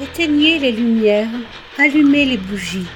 Éteignez 0.00 0.58
les 0.58 0.72
lumières, 0.72 1.28
allumez 1.76 2.24
les 2.24 2.36
bougies. 2.36 2.86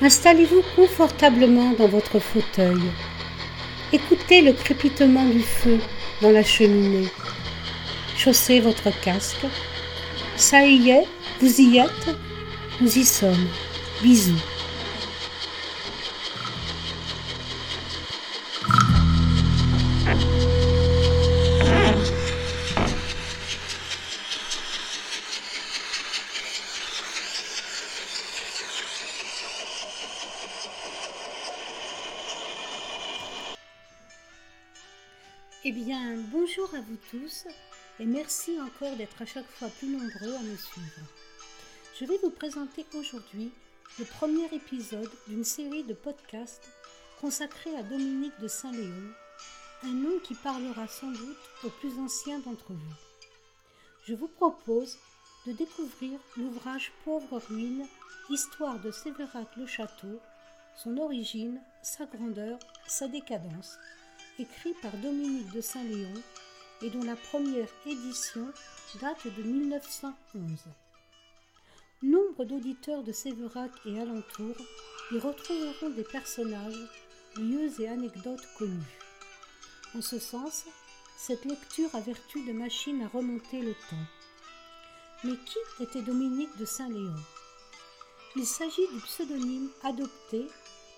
Installez-vous 0.00 0.62
confortablement 0.76 1.72
dans 1.72 1.88
votre 1.88 2.18
fauteuil. 2.18 2.80
Écoutez 3.92 4.40
le 4.40 4.52
crépitement 4.52 5.24
du 5.26 5.40
feu 5.40 5.78
dans 6.20 6.30
la 6.30 6.42
cheminée. 6.42 7.08
Chaussez 8.16 8.60
votre 8.60 8.90
casque. 9.00 9.46
Ça 10.36 10.64
y 10.66 10.90
est, 10.90 11.06
vous 11.40 11.60
y 11.60 11.78
êtes 11.78 12.16
Nous 12.80 12.98
y 12.98 13.04
sommes. 13.04 13.48
Bisous. 14.02 14.34
Eh 35.64 35.70
bien, 35.70 36.16
bonjour 36.32 36.74
à 36.74 36.80
vous 36.80 36.96
tous 37.08 37.46
et 38.00 38.04
merci 38.04 38.60
encore 38.60 38.96
d'être 38.96 39.22
à 39.22 39.26
chaque 39.26 39.46
fois 39.46 39.68
plus 39.68 39.86
nombreux 39.86 40.34
à 40.34 40.42
me 40.42 40.56
suivre. 40.56 41.06
Je 42.00 42.04
vais 42.04 42.18
vous 42.20 42.30
présenter 42.30 42.84
aujourd'hui 42.94 43.52
le 43.98 44.04
premier 44.06 44.46
épisode 44.54 45.10
d'une 45.28 45.44
série 45.44 45.84
de 45.84 45.92
podcasts 45.92 46.66
consacrés 47.20 47.76
à 47.76 47.82
Dominique 47.82 48.38
de 48.40 48.48
Saint-Léon, 48.48 49.12
un 49.82 49.92
nom 49.92 50.18
qui 50.24 50.34
parlera 50.34 50.88
sans 50.88 51.10
doute 51.10 51.50
aux 51.62 51.68
plus 51.68 51.98
anciens 51.98 52.38
d'entre 52.38 52.72
vous. 52.72 52.94
Je 54.06 54.14
vous 54.14 54.28
propose 54.28 54.96
de 55.46 55.52
découvrir 55.52 56.18
l'ouvrage 56.38 56.92
Pauvre 57.04 57.38
ruine, 57.48 57.86
Histoire 58.30 58.78
de 58.78 58.90
Sévérac-le-Château, 58.90 60.20
son 60.76 60.96
origine, 60.96 61.60
sa 61.82 62.06
grandeur, 62.06 62.58
sa 62.86 63.08
décadence, 63.08 63.76
écrit 64.38 64.74
par 64.80 64.92
Dominique 64.98 65.52
de 65.52 65.60
Saint-Léon 65.60 66.14
et 66.80 66.88
dont 66.88 67.04
la 67.04 67.16
première 67.16 67.68
édition 67.86 68.46
date 69.00 69.26
de 69.26 69.42
1911. 69.42 70.48
Nombre 72.02 72.44
d'auditeurs 72.44 73.04
de 73.04 73.12
Sévérac 73.12 73.70
et 73.86 74.00
alentours 74.00 74.56
y 75.12 75.18
retrouveront 75.20 75.90
des 75.90 76.02
personnages, 76.02 76.88
lieux 77.36 77.70
et 77.80 77.88
anecdotes 77.88 78.44
connus. 78.58 78.98
En 79.94 80.02
ce 80.02 80.18
sens, 80.18 80.64
cette 81.16 81.44
lecture 81.44 81.94
a 81.94 82.00
vertu 82.00 82.44
de 82.44 82.52
machine 82.52 83.02
à 83.02 83.08
remonter 83.08 83.60
le 83.60 83.74
temps. 83.74 84.06
Mais 85.22 85.36
qui 85.36 85.84
était 85.84 86.02
Dominique 86.02 86.56
de 86.58 86.64
Saint-Léon? 86.64 87.14
Il 88.34 88.46
s'agit 88.46 88.88
du 88.92 89.00
pseudonyme 89.02 89.70
adopté 89.84 90.48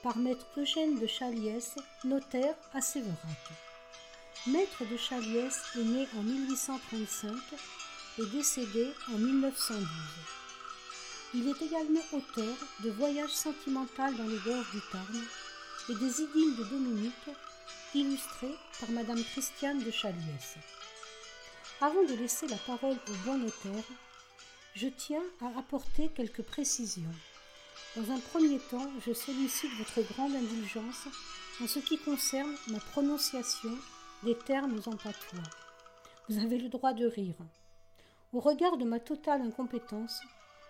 par 0.02 0.16
maître 0.16 0.46
Eugène 0.56 0.98
de 0.98 1.06
Chaliès, 1.06 1.74
notaire 2.04 2.54
à 2.72 2.80
Sévérac. 2.80 3.18
Maître 4.46 4.86
de 4.90 4.96
Chaliès 4.96 5.60
est 5.76 5.84
né 5.84 6.08
en 6.16 6.22
1835 6.22 7.34
et 8.20 8.26
décédé 8.26 8.90
en 9.12 9.18
1912. 9.18 9.86
Il 11.36 11.48
est 11.48 11.62
également 11.62 12.00
auteur 12.12 12.54
de 12.84 12.90
Voyages 12.90 13.32
sentimental 13.32 14.16
dans 14.16 14.28
les 14.28 14.38
gorges 14.38 14.70
du 14.70 14.80
Tarn 14.92 15.20
et 15.88 15.94
des 15.94 16.22
idylles 16.22 16.56
de 16.56 16.64
Dominique, 16.70 17.30
illustrés 17.92 18.54
par 18.78 18.90
Madame 18.90 19.20
Christiane 19.22 19.82
de 19.82 19.90
Chaliès. 19.90 20.54
Avant 21.80 22.04
de 22.04 22.14
laisser 22.14 22.46
la 22.46 22.56
parole 22.56 22.96
au 23.08 23.26
bon 23.26 23.38
notaire, 23.38 23.84
je 24.76 24.86
tiens 24.86 25.24
à 25.40 25.58
apporter 25.58 26.08
quelques 26.14 26.42
précisions. 26.42 27.14
Dans 27.96 28.12
un 28.12 28.20
premier 28.20 28.60
temps, 28.60 28.90
je 29.04 29.12
sollicite 29.12 29.72
votre 29.76 30.02
grande 30.14 30.36
indulgence 30.36 31.08
en 31.60 31.66
ce 31.66 31.80
qui 31.80 31.98
concerne 31.98 32.54
ma 32.68 32.78
prononciation 32.78 33.76
des 34.22 34.38
termes 34.38 34.80
en 34.86 34.96
patois. 34.96 35.50
Vous 36.28 36.38
avez 36.38 36.58
le 36.58 36.68
droit 36.68 36.92
de 36.92 37.06
rire. 37.06 37.36
Au 38.32 38.38
regard 38.38 38.76
de 38.76 38.84
ma 38.84 39.00
totale 39.00 39.42
incompétence, 39.42 40.20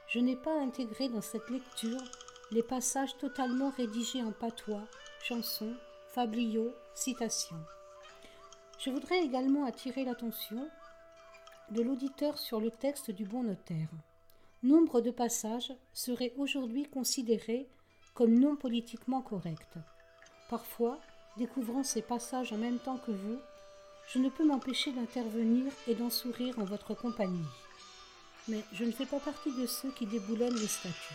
je 0.09 0.19
n'ai 0.19 0.37
pas 0.37 0.61
intégré 0.61 1.09
dans 1.09 1.21
cette 1.21 1.51
lecture 1.51 2.03
les 2.51 2.63
passages 2.63 3.17
totalement 3.19 3.71
rédigés 3.71 4.23
en 4.23 4.33
patois, 4.33 4.87
chansons, 5.23 5.75
fabliaux, 6.09 6.73
citations. 6.95 7.65
Je 8.79 8.91
voudrais 8.91 9.25
également 9.25 9.65
attirer 9.65 10.05
l'attention 10.05 10.69
de 11.71 11.83
l'auditeur 11.83 12.39
sur 12.39 12.61
le 12.61 12.71
texte 12.71 13.11
du 13.11 13.25
bon 13.25 13.45
notaire 13.45 13.89
nombre 14.65 15.03
de 15.03 15.11
passages 15.11 15.73
seraient 15.93 16.33
aujourd'hui 16.39 16.89
considérés 16.89 17.69
comme 18.15 18.39
non 18.39 18.57
politiquement 18.57 19.21
corrects. 19.21 19.79
Parfois, 20.49 20.99
découvrant 21.37 21.83
ces 21.83 22.03
passages 22.03 22.53
en 22.53 22.59
même 22.59 22.79
temps 22.79 22.99
que 22.99 23.11
vous, 23.11 23.39
je 24.09 24.19
ne 24.19 24.29
peux 24.29 24.45
m'empêcher 24.45 24.93
d'intervenir 24.93 25.73
et 25.87 25.95
d'en 25.95 26.11
sourire 26.11 26.59
en 26.59 26.65
votre 26.65 26.95
compagnie. 26.95 27.47
Mais 28.49 28.63
je 28.73 28.85
ne 28.85 28.93
fais 28.93 29.07
pas 29.07 29.21
partie 29.21 29.53
de 29.53 29.67
ceux 29.67 29.91
qui 29.93 30.07
déboulonnent 30.07 30.57
les 30.57 30.67
statuts. 30.67 31.15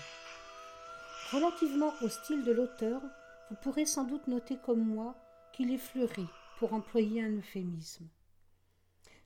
Relativement 1.32 1.94
au 2.02 2.10
style 2.10 2.44
de 2.44 2.52
l'auteur, 2.52 3.02
vous 3.50 3.56
pourrez 3.62 3.86
sans 3.86 4.04
doute 4.04 4.28
noter 4.28 4.58
comme 4.66 4.84
moi 4.84 5.16
qu'il 5.54 5.72
est 5.72 5.78
fleuri, 5.78 6.26
pour 6.58 6.74
employer 6.74 7.24
un 7.24 7.38
euphémisme. 7.38 8.08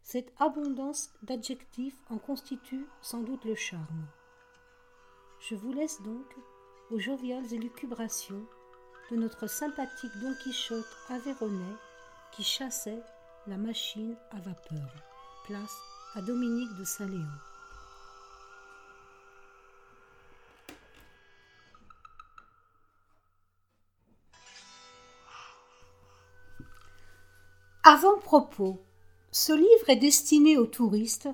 Cette 0.04 0.34
abondance 0.40 1.10
d'adjectifs 1.24 1.98
en 2.10 2.18
constitue 2.18 2.86
sans 3.02 3.22
doute 3.22 3.46
le 3.46 3.56
charme. 3.56 4.08
Je 5.50 5.56
vous 5.56 5.72
laisse 5.72 6.02
donc 6.02 6.26
aux 6.92 7.00
joviales 7.00 7.54
élucubrations 7.54 8.46
de 9.12 9.16
notre 9.16 9.48
sympathique 9.48 10.12
Don 10.22 10.34
Quichotte 10.44 10.98
avéronnais 11.10 11.76
qui 12.34 12.44
chassait 12.44 13.02
la 13.48 13.58
machine 13.58 14.16
à 14.32 14.40
vapeur. 14.40 14.94
Place 15.46 15.78
à 16.16 16.22
Dominique 16.22 16.74
de 16.78 16.84
Saint-Léon. 16.84 17.53
Avant-propos. 27.86 28.82
Ce 29.32 29.52
livre 29.52 29.90
est 29.90 29.98
destiné 29.98 30.58
aux 30.58 30.68
touristes, 30.68 31.28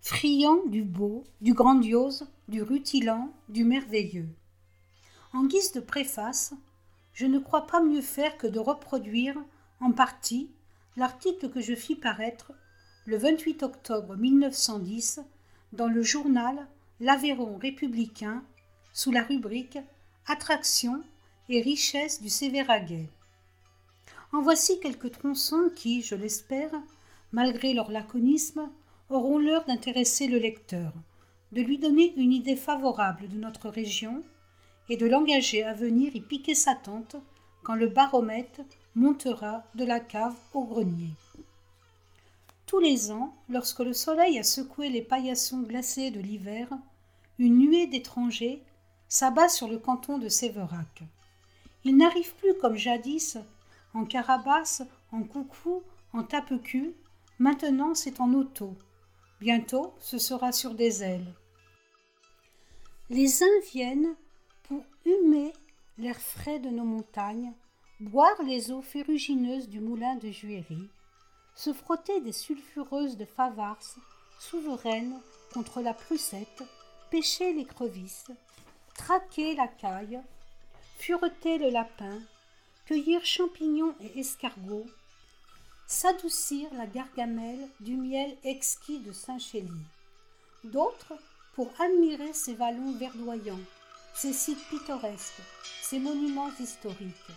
friands 0.00 0.66
du 0.66 0.82
beau, 0.82 1.22
du 1.40 1.54
grandiose, 1.54 2.26
du 2.48 2.62
rutilant, 2.62 3.32
du 3.48 3.62
merveilleux. 3.62 4.28
En 5.32 5.44
guise 5.44 5.70
de 5.70 5.78
préface, 5.78 6.52
je 7.12 7.26
ne 7.26 7.38
crois 7.38 7.68
pas 7.68 7.80
mieux 7.80 8.00
faire 8.00 8.36
que 8.38 8.48
de 8.48 8.58
reproduire, 8.58 9.36
en 9.78 9.92
partie, 9.92 10.50
l'article 10.96 11.48
que 11.48 11.60
je 11.60 11.76
fis 11.76 11.94
paraître 11.94 12.50
le 13.06 13.16
28 13.16 13.62
octobre 13.62 14.16
1910 14.16 15.20
dans 15.72 15.86
le 15.86 16.02
journal 16.02 16.66
L'Aveyron 16.98 17.56
républicain 17.56 18.42
sous 18.92 19.12
la 19.12 19.22
rubrique 19.22 19.78
Attractions 20.26 21.04
et 21.48 21.62
richesses 21.62 22.20
du 22.20 22.30
Sévéraguet. 22.30 23.08
En 24.34 24.42
voici 24.42 24.80
quelques 24.80 25.12
tronçons 25.12 25.70
qui, 25.76 26.02
je 26.02 26.16
l'espère, 26.16 26.72
malgré 27.30 27.72
leur 27.72 27.92
laconisme, 27.92 28.68
auront 29.08 29.38
l'heure 29.38 29.64
d'intéresser 29.64 30.26
le 30.26 30.38
lecteur, 30.38 30.92
de 31.52 31.62
lui 31.62 31.78
donner 31.78 32.12
une 32.16 32.32
idée 32.32 32.56
favorable 32.56 33.28
de 33.28 33.36
notre 33.36 33.68
région 33.68 34.24
et 34.88 34.96
de 34.96 35.06
l'engager 35.06 35.62
à 35.62 35.72
venir 35.72 36.16
y 36.16 36.20
piquer 36.20 36.56
sa 36.56 36.74
tente 36.74 37.14
quand 37.62 37.76
le 37.76 37.86
baromètre 37.86 38.60
montera 38.96 39.62
de 39.76 39.84
la 39.84 40.00
cave 40.00 40.34
au 40.52 40.64
grenier. 40.64 41.12
Tous 42.66 42.80
les 42.80 43.12
ans, 43.12 43.36
lorsque 43.48 43.78
le 43.78 43.92
soleil 43.92 44.40
a 44.40 44.42
secoué 44.42 44.88
les 44.88 45.02
paillassons 45.02 45.60
glacés 45.60 46.10
de 46.10 46.18
l'hiver, 46.18 46.66
une 47.38 47.58
nuée 47.58 47.86
d'étrangers 47.86 48.64
s'abat 49.06 49.48
sur 49.48 49.68
le 49.68 49.78
canton 49.78 50.18
de 50.18 50.28
Sévérac. 50.28 51.04
Il 51.84 51.96
n'arrive 51.96 52.34
plus 52.34 52.54
comme 52.60 52.76
jadis 52.76 53.38
en 53.94 54.04
carabasse, 54.04 54.82
en 55.12 55.22
coucou, 55.22 55.82
en 56.12 56.24
tape-cul. 56.24 56.94
Maintenant, 57.38 57.94
c'est 57.94 58.20
en 58.20 58.32
auto. 58.34 58.76
Bientôt, 59.40 59.94
ce 59.98 60.18
sera 60.18 60.52
sur 60.52 60.74
des 60.74 61.02
ailes. 61.02 61.34
Les 63.10 63.42
uns 63.42 63.60
viennent 63.72 64.14
pour 64.64 64.84
humer 65.04 65.52
l'air 65.98 66.18
frais 66.18 66.58
de 66.58 66.70
nos 66.70 66.84
montagnes, 66.84 67.52
boire 68.00 68.42
les 68.44 68.70
eaux 68.70 68.82
ferrugineuses 68.82 69.68
du 69.68 69.80
moulin 69.80 70.16
de 70.16 70.30
Juéry, 70.30 70.88
se 71.54 71.72
frotter 71.72 72.20
des 72.20 72.32
sulfureuses 72.32 73.16
de 73.16 73.24
Favars, 73.24 73.96
souveraines 74.40 75.20
contre 75.52 75.80
la 75.80 75.94
Prussette, 75.94 76.64
pêcher 77.10 77.52
les 77.52 77.64
crevisses, 77.64 78.30
traquer 78.94 79.54
la 79.54 79.68
caille, 79.68 80.20
fureter 80.96 81.58
le 81.58 81.70
lapin, 81.70 82.20
cueillir 82.86 83.24
champignons 83.24 83.94
et 84.00 84.20
escargots, 84.20 84.86
s'adoucir 85.86 86.68
la 86.74 86.86
gargamelle 86.86 87.68
du 87.80 87.96
miel 87.96 88.36
exquis 88.44 88.98
de 88.98 89.12
Saint-Chély. 89.12 89.70
D'autres 90.64 91.14
pour 91.54 91.70
admirer 91.80 92.32
ces 92.34 92.54
vallons 92.54 92.92
verdoyants, 92.92 93.60
ces 94.14 94.32
sites 94.32 94.68
pittoresques, 94.68 95.40
ces 95.82 95.98
monuments 95.98 96.50
historiques, 96.60 97.32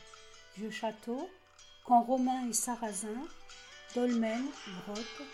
vieux 0.58 0.72
châteaux, 0.72 1.30
camps 1.86 2.04
romains 2.04 2.48
et 2.50 2.54
sarrasins, 2.54 3.28
dolmens, 3.96 4.52
grottes, 4.86 5.28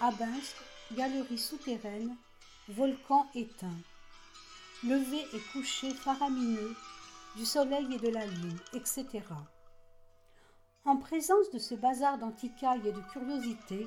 abinches, 0.00 0.54
galeries 0.92 1.38
souterraines, 1.38 2.16
volcans 2.68 3.28
éteints, 3.34 3.80
lever 4.84 5.26
et 5.34 5.40
coucher 5.52 5.90
faramineux 5.94 6.76
du 7.36 7.44
soleil 7.44 7.94
et 7.94 7.98
de 7.98 8.08
la 8.08 8.26
lune, 8.26 8.58
etc. 8.74 9.06
En 10.84 10.96
présence 10.96 11.50
de 11.50 11.58
ce 11.58 11.74
bazar 11.74 12.18
d'antiquailles 12.18 12.86
et 12.88 12.92
de 12.92 13.00
curiosités, 13.12 13.86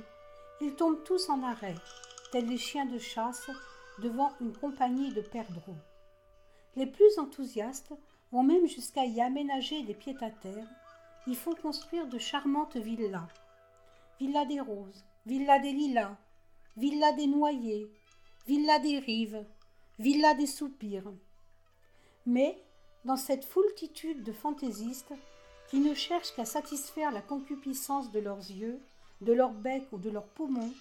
ils 0.62 0.76
tombent 0.76 1.04
tous 1.04 1.30
en 1.30 1.42
arrêt, 1.44 1.76
tels 2.32 2.48
les 2.48 2.58
chiens 2.58 2.86
de 2.86 3.00
chasse 3.00 3.50
devant 4.00 4.32
une 4.40 4.56
compagnie 4.56 5.12
de 5.12 5.22
perdreaux. 5.22 5.78
Les 6.76 6.86
plus 6.86 7.18
enthousiastes 7.18 7.94
vont 8.32 8.44
même 8.44 8.68
jusqu'à 8.68 9.06
y 9.06 9.20
aménager 9.20 9.84
des 9.84 9.94
pieds-à-terre, 9.94 10.68
y 11.28 11.36
font 11.36 11.56
construire 11.56 12.08
de 12.08 12.18
charmantes 12.18 12.78
villas. 12.78 13.28
Villa 14.20 14.46
des 14.46 14.60
roses, 14.60 15.04
villa 15.26 15.60
des 15.60 15.74
lilas, 15.74 16.16
villa 16.78 17.12
des 17.14 17.28
noyers, 17.28 17.92
villa 18.48 18.80
des 18.80 19.00
rives, 19.00 19.46
villa 20.00 20.34
des 20.36 20.48
soupirs. 20.48 21.12
Mais, 22.26 22.64
dans 23.06 23.18
cette 23.18 23.46
foultitude 23.46 24.24
de 24.24 24.32
fantaisistes 24.32 25.14
qui 25.70 25.80
ne 25.80 25.94
cherchent 25.94 26.36
qu'à 26.36 26.46
satisfaire 26.46 27.12
la 27.12 27.22
concupiscence 27.22 28.12
de 28.12 28.20
leurs 28.20 28.38
yeux, 28.38 28.80
de 29.22 29.34
leur 29.34 29.52
bec 29.52 29.88
ou 29.92 29.98
de 29.98 30.10
leurs 30.10 30.28
poumons, 30.28 30.74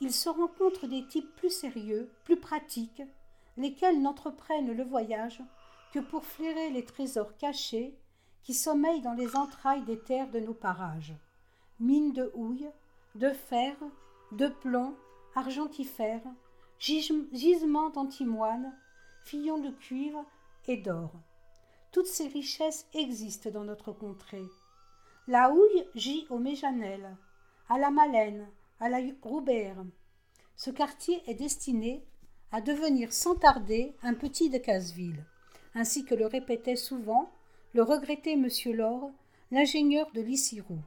il 0.00 0.12
se 0.12 0.28
rencontre 0.28 0.86
des 0.86 1.06
types 1.06 1.34
plus 1.36 1.50
sérieux, 1.50 2.10
plus 2.24 2.36
pratiques, 2.36 3.02
lesquels 3.56 4.02
n'entreprennent 4.02 4.72
le 4.72 4.84
voyage 4.84 5.40
que 5.92 5.98
pour 6.00 6.24
flairer 6.24 6.70
les 6.70 6.84
trésors 6.84 7.36
cachés 7.38 7.94
qui 8.42 8.54
sommeillent 8.54 9.00
dans 9.00 9.14
les 9.14 9.34
entrailles 9.34 9.84
des 9.84 9.98
terres 9.98 10.30
de 10.30 10.40
nos 10.40 10.54
parages. 10.54 11.14
Mines 11.80 12.12
de 12.12 12.30
houille, 12.34 12.68
de 13.14 13.30
fer, 13.30 13.74
de 14.32 14.48
plomb, 14.48 14.94
argentifères, 15.34 16.22
gisements 16.78 17.90
d'antimoine, 17.90 18.72
fillons 19.24 19.58
de 19.58 19.70
cuivre 19.70 20.24
d'or. 20.74 21.12
Toutes 21.92 22.06
ces 22.06 22.26
richesses 22.26 22.86
existent 22.94 23.50
dans 23.50 23.64
notre 23.64 23.92
contrée. 23.92 24.44
La 25.28 25.50
houille 25.50 25.86
gît 25.94 26.26
au 26.30 26.38
Méjanel, 26.38 27.16
à 27.68 27.78
la 27.78 27.90
Malène, 27.90 28.48
à 28.80 28.88
la 28.88 28.98
Roubert. 29.22 29.84
Ce 30.56 30.70
quartier 30.70 31.22
est 31.26 31.34
destiné 31.34 32.04
à 32.50 32.60
devenir 32.60 33.12
sans 33.12 33.34
tarder 33.34 33.94
un 34.02 34.14
petit 34.14 34.50
de 34.50 34.58
Casseville, 34.58 35.24
ainsi 35.74 36.04
que 36.04 36.14
le 36.14 36.26
répétait 36.26 36.76
souvent 36.76 37.30
le 37.74 37.82
regretté 37.82 38.32
M. 38.32 38.48
Laure, 38.74 39.10
l'ingénieur 39.50 40.10
de 40.12 40.20
Lissirou. 40.20 40.78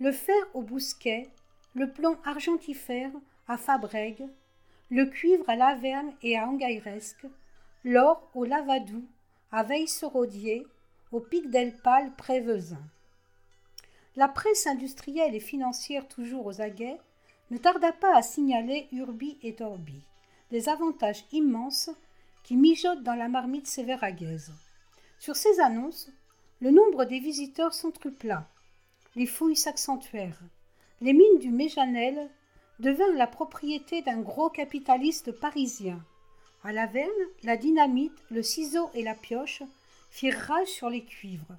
Le 0.00 0.12
fer 0.12 0.36
au 0.54 0.62
Bousquet, 0.62 1.28
le 1.74 1.90
plomb 1.90 2.16
argentifère 2.24 3.10
à 3.46 3.56
Fabrègue, 3.56 4.26
le 4.90 5.06
cuivre 5.06 5.48
à 5.48 5.56
Laverne 5.56 6.12
et 6.22 6.36
à 6.36 6.48
Angairesque, 6.48 7.26
l'or 7.84 8.28
au 8.34 8.44
Lavadou, 8.44 9.04
à 9.52 9.62
Veille-Seraudier, 9.62 10.66
au 11.12 11.20
Pic 11.20 11.48
d'Elpal 11.48 12.12
Prévezin. 12.16 12.82
La 14.16 14.28
presse 14.28 14.66
industrielle 14.66 15.34
et 15.34 15.40
financière 15.40 16.08
toujours 16.08 16.46
aux 16.46 16.60
aguets 16.60 16.98
ne 17.50 17.56
tarda 17.56 17.92
pas 17.92 18.16
à 18.16 18.22
signaler 18.22 18.88
Urbi 18.92 19.38
et 19.42 19.54
Torbi, 19.54 20.02
des 20.50 20.68
avantages 20.68 21.24
immenses 21.32 21.90
qui 22.42 22.56
mijotent 22.56 23.04
dans 23.04 23.14
la 23.14 23.28
marmite 23.28 23.68
sévéragaise. 23.68 24.52
Sur 25.18 25.36
ces 25.36 25.60
annonces, 25.60 26.10
le 26.60 26.72
nombre 26.72 27.04
des 27.04 27.20
visiteurs 27.20 27.74
s'entrupla, 27.74 28.48
les 29.14 29.26
fouilles 29.26 29.56
s'accentuèrent, 29.56 30.42
les 31.00 31.12
mines 31.12 31.38
du 31.38 31.50
Méjanel 31.50 32.28
devinrent 32.80 33.16
la 33.16 33.28
propriété 33.28 34.02
d'un 34.02 34.20
gros 34.20 34.50
capitaliste 34.50 35.30
parisien. 35.32 36.04
À 36.64 36.72
la 36.72 36.86
veine, 36.86 37.08
la 37.44 37.56
dynamite, 37.56 38.18
le 38.30 38.42
ciseau 38.42 38.90
et 38.94 39.02
la 39.02 39.14
pioche 39.14 39.62
firent 40.10 40.40
rage 40.48 40.68
sur 40.68 40.90
les 40.90 41.04
cuivres. 41.04 41.56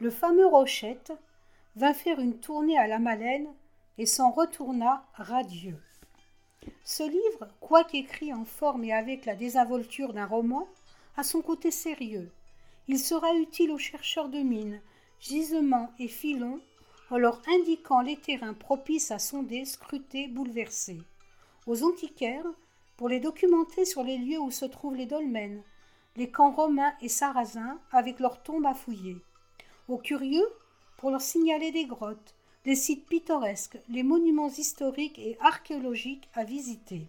Le 0.00 0.10
fameux 0.10 0.46
Rochette, 0.46 1.12
vint 1.76 1.94
faire 1.94 2.20
une 2.20 2.38
tournée 2.38 2.78
à 2.78 2.86
la 2.86 2.98
Malène 2.98 3.48
et 3.98 4.06
s'en 4.06 4.30
retourna 4.30 5.06
radieux. 5.14 5.78
Ce 6.84 7.02
livre, 7.02 7.48
quoiqu'écrit 7.60 8.32
en 8.32 8.44
forme 8.44 8.84
et 8.84 8.92
avec 8.92 9.26
la 9.26 9.36
désinvolture 9.36 10.12
d'un 10.12 10.26
roman, 10.26 10.68
a 11.16 11.22
son 11.22 11.42
côté 11.42 11.70
sérieux. 11.70 12.30
Il 12.88 12.98
sera 12.98 13.34
utile 13.34 13.70
aux 13.70 13.78
chercheurs 13.78 14.28
de 14.28 14.38
mines, 14.38 14.80
gisements 15.20 15.92
et 15.98 16.08
filons, 16.08 16.60
en 17.10 17.18
leur 17.18 17.40
indiquant 17.48 18.00
les 18.00 18.16
terrains 18.16 18.54
propices 18.54 19.10
à 19.10 19.18
sonder, 19.18 19.64
scruter, 19.64 20.28
bouleverser. 20.28 20.98
Aux 21.66 21.84
antiquaires, 21.84 22.46
pour 22.96 23.08
les 23.08 23.20
documenter 23.20 23.84
sur 23.84 24.02
les 24.02 24.18
lieux 24.18 24.38
où 24.38 24.50
se 24.50 24.64
trouvent 24.64 24.96
les 24.96 25.06
dolmens, 25.06 25.62
les 26.16 26.30
camps 26.30 26.52
romains 26.52 26.94
et 27.02 27.08
sarrasins 27.08 27.78
avec 27.92 28.20
leurs 28.20 28.42
tombes 28.42 28.66
à 28.66 28.74
fouiller. 28.74 29.16
Aux 29.88 29.98
curieux, 29.98 30.48
pour 30.96 31.10
leur 31.10 31.20
signaler 31.20 31.72
des 31.72 31.84
grottes, 31.84 32.34
des 32.64 32.74
sites 32.74 33.06
pittoresques, 33.06 33.78
les 33.88 34.02
monuments 34.02 34.48
historiques 34.48 35.18
et 35.18 35.36
archéologiques 35.40 36.28
à 36.34 36.44
visiter. 36.44 37.06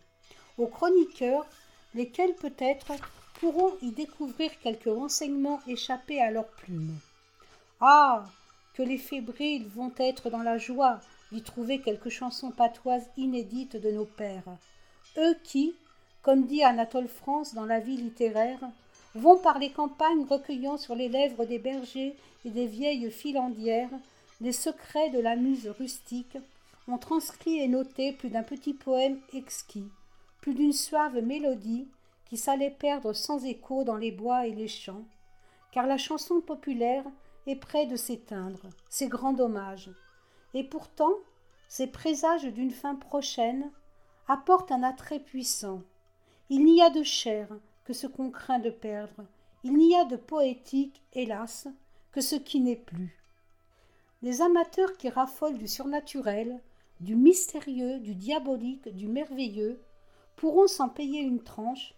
Aux 0.57 0.68
chroniqueurs, 0.68 1.48
lesquels 1.95 2.36
peut-être 2.36 2.94
pourront 3.40 3.74
y 3.81 3.92
découvrir 3.92 4.51
quelques 4.60 4.86
renseignements 4.86 5.62
échappés 5.68 6.22
à 6.22 6.31
leurs 6.31 6.50
plumes. 6.50 6.98
Ah 7.80 8.25
que 8.74 8.83
les 8.83 8.98
fébriles 8.98 9.68
vont 9.68 9.94
être 9.98 10.30
dans 10.30 10.44
la 10.44 10.60
joie 10.60 11.00
d'y 11.31 11.42
trouver 11.42 11.81
quelques 11.81 12.10
chansons 12.10 12.51
patoises 12.51 13.10
inédites 13.18 13.75
de 13.75 13.90
nos 13.90 14.06
pères, 14.06 14.57
eux 15.18 15.36
qui, 15.44 15.75
comme 16.22 16.46
dit 16.46 16.64
Anatole 16.64 17.08
France 17.08 17.54
dans 17.54 17.66
la 17.66 17.80
vie 17.80 17.98
littéraire, 17.98 18.60
vont 19.16 19.38
par 19.38 19.59
les 19.59 19.71
campagnes 19.71 20.26
recueillant 20.26 20.78
sur 20.78 20.95
les 20.95 21.09
lèvres 21.09 21.45
des 21.45 21.59
bergers 21.59 22.16
et 22.45 22.50
des 22.50 22.68
vieilles 22.68 23.12
filandières 23.12 23.90
les 24.42 24.52
secrets 24.52 25.09
de 25.09 25.19
la 25.19 25.36
muse 25.36 25.68
rustique, 25.80 26.38
ont 26.88 26.97
transcrit 26.97 27.59
et 27.59 27.68
noté 27.68 28.14
plus 28.14 28.30
d'un 28.30 28.44
petit 28.44 28.74
poème 28.74 29.19
exquis, 29.33 29.90
plus 30.42 30.54
d'une 30.54 30.74
suave 30.74 31.21
mélodie 31.21 31.88
qui 32.30 32.38
s'allait 32.38 32.69
perdre 32.69 33.14
sans 33.14 33.44
écho 33.45 33.83
dans 33.83 33.95
les 33.95 34.12
bois 34.12 34.47
et 34.47 34.54
les 34.54 34.68
champs, 34.68 35.04
car 35.71 35.88
la 35.88 35.97
chanson 35.97 36.40
populaire 36.40 37.04
est 37.45 37.56
près 37.56 37.88
de 37.88 37.95
s'éteindre, 37.95 38.68
c'est 38.90 39.07
grand 39.07 39.33
dommage. 39.33 39.90
Et 40.54 40.64
pourtant, 40.64 41.14
ces 41.68 41.88
présages 41.88 42.45
d'une 42.45 42.71
fin 42.71 42.95
prochaine 42.95 43.69
apportent 44.28 44.72
un 44.72 44.84
attrait 44.84 45.19
puissant. 45.19 45.81
Il 46.50 46.66
n'y 46.66 46.81
a 46.81 46.90
de 46.90 47.04
chair, 47.04 47.48
que 47.86 47.94
ce 47.94 48.07
qu'on 48.07 48.30
craint 48.30 48.60
de 48.60 48.69
perdre. 48.69 49.26
Il 49.64 49.78
n'y 49.78 49.96
a 49.96 50.06
de 50.06 50.18
poétique, 50.18 51.02
hélas, 51.14 51.68
que 52.12 52.22
ce 52.22 52.36
qui 52.36 52.60
n'est 52.60 52.76
plus. 52.76 53.18
Les 54.22 54.42
amateurs 54.42 54.98
qui 54.98 55.10
raffolent 55.10 55.57
du 55.57 55.68
surnaturel, 55.68 56.62
du 57.00 57.16
mystérieux, 57.16 58.00
du 58.00 58.16
diabolique, 58.16 58.90
du 58.90 59.07
merveilleux, 59.07 59.80
pourront 60.36 60.68
s'en 60.68 60.90
payer 60.90 61.22
une 61.22 61.44
tranche 61.44 61.94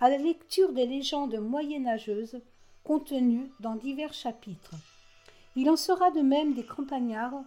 à 0.00 0.08
la 0.08 0.18
lecture 0.18 0.72
des 0.72 0.86
légendes 0.86 1.38
moyenâgeuses 1.38 2.40
contenues 2.84 3.50
dans 3.60 3.76
divers 3.76 4.12
chapitres. 4.12 4.74
Il 5.56 5.68
en 5.70 5.76
sera 5.76 6.10
de 6.10 6.20
même 6.20 6.54
des 6.54 6.64
campagnards 6.64 7.44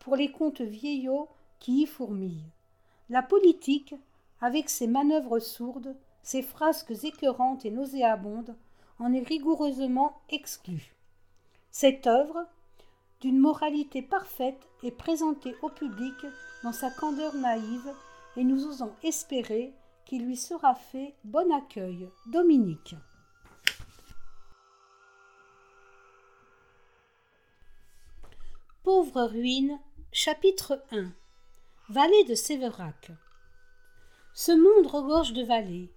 pour 0.00 0.16
les 0.16 0.30
contes 0.30 0.60
vieillots 0.60 1.28
qui 1.60 1.82
y 1.82 1.86
fourmillent. 1.86 2.44
La 3.10 3.22
politique, 3.22 3.94
avec 4.40 4.68
ses 4.68 4.86
manœuvres 4.86 5.38
sourdes, 5.38 5.96
ces 6.22 6.42
frasques 6.42 7.04
écœurantes 7.04 7.64
et 7.64 7.70
nauséabondes 7.70 8.54
en 8.98 9.14
est 9.14 9.26
rigoureusement 9.26 10.20
exclue. 10.28 10.94
Cette 11.70 12.06
œuvre, 12.06 12.46
d'une 13.22 13.38
moralité 13.38 14.02
parfaite, 14.02 14.60
est 14.82 14.90
présentée 14.90 15.54
au 15.62 15.70
public 15.70 16.14
dans 16.62 16.72
sa 16.72 16.90
candeur 16.90 17.34
naïve 17.34 17.94
et 18.36 18.44
nous 18.44 18.66
osons 18.66 18.92
espérer 19.02 19.72
qu'il 20.04 20.26
lui 20.26 20.36
sera 20.36 20.74
fait 20.74 21.14
bon 21.24 21.50
accueil. 21.50 22.10
Dominique. 22.26 22.94
Pauvre 28.82 29.22
ruine, 29.22 29.78
chapitre 30.12 30.82
1 30.92 31.10
Vallée 31.90 32.24
de 32.24 32.34
Sévérac. 32.34 33.12
Ce 34.34 34.52
monde 34.52 34.92
regorge 34.92 35.32
de 35.32 35.42
vallées, 35.42 35.88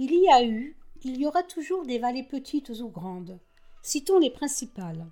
il 0.00 0.12
y 0.12 0.28
a 0.28 0.42
eu, 0.44 0.76
il 1.04 1.16
y 1.16 1.26
aura 1.26 1.44
toujours 1.44 1.86
des 1.86 2.00
vallées 2.00 2.24
petites 2.24 2.70
ou 2.80 2.88
grandes. 2.88 3.38
Citons 3.82 4.18
les 4.18 4.30
principales. 4.30 5.06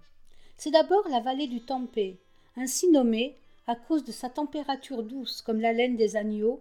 C'est 0.56 0.72
d'abord 0.72 1.08
la 1.08 1.20
vallée 1.20 1.46
du 1.46 1.60
Tempé, 1.60 2.18
ainsi 2.56 2.90
nommée 2.90 3.36
à 3.68 3.76
cause 3.76 4.02
de 4.02 4.10
sa 4.10 4.28
température 4.28 5.04
douce 5.04 5.42
comme 5.42 5.60
la 5.60 5.72
laine 5.72 5.96
des 5.96 6.16
agneaux, 6.16 6.60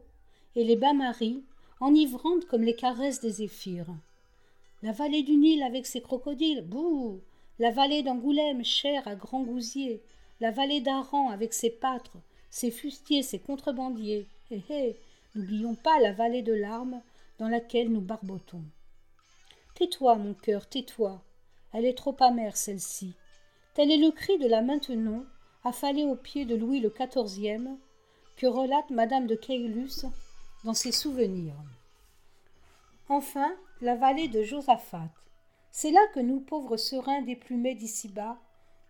et 0.55 0.63
les 0.63 0.75
bains-maries, 0.75 1.43
enivrantes 1.79 2.45
comme 2.45 2.61
les 2.61 2.75
caresses 2.75 3.19
des 3.19 3.31
zéphyrs. 3.31 3.95
La 4.83 4.91
vallée 4.91 5.23
du 5.23 5.37
Nil 5.37 5.63
avec 5.63 5.87
ses 5.87 6.01
crocodiles, 6.01 6.61
bouh 6.61 7.19
La 7.57 7.71
vallée 7.71 8.03
d'Angoulême, 8.03 8.63
chère 8.63 9.07
à 9.07 9.15
Grand 9.15 9.41
Gousier, 9.41 10.03
la 10.39 10.51
vallée 10.51 10.81
d'Aran 10.81 11.31
avec 11.31 11.53
ses 11.53 11.71
pâtres, 11.71 12.19
ses 12.53 12.69
fustiers, 12.69 13.23
ses 13.23 13.39
contrebandiers, 13.39 14.27
hé 14.51 14.61
hé 14.69 14.95
N'oublions 15.33 15.73
pas 15.73 15.99
la 15.99 16.13
vallée 16.13 16.43
de 16.43 16.53
larmes 16.53 17.01
dans 17.39 17.49
laquelle 17.49 17.91
nous 17.91 17.99
barbotons. 17.99 18.61
Tais-toi, 19.73 20.17
mon 20.17 20.35
cœur, 20.35 20.69
tais-toi. 20.69 21.23
Elle 21.73 21.85
est 21.85 21.97
trop 21.97 22.15
amère, 22.19 22.55
celle-ci. 22.55 23.15
Tel 23.73 23.89
est 23.89 23.97
le 23.97 24.11
cri 24.11 24.37
de 24.37 24.47
la 24.47 24.61
Maintenon, 24.61 25.25
affalée 25.63 26.03
aux 26.03 26.15
pieds 26.15 26.45
de 26.45 26.55
Louis 26.55 26.79
le 26.79 26.91
quatorzième, 26.91 27.79
que 28.37 28.45
relate 28.45 28.91
Madame 28.91 29.25
de 29.25 29.33
Caylus 29.33 30.05
dans 30.63 30.75
ses 30.75 30.91
souvenirs. 30.91 31.55
Enfin, 33.09 33.51
la 33.81 33.95
vallée 33.95 34.27
de 34.27 34.43
Josaphat. 34.43 35.09
C'est 35.71 35.91
là 35.91 36.05
que 36.13 36.19
nous, 36.19 36.39
pauvres 36.39 36.77
serins 36.77 37.23
déplumés 37.23 37.73
d'ici-bas, 37.73 38.37